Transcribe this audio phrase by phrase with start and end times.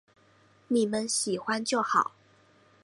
[0.67, 2.13] 妳们喜欢就好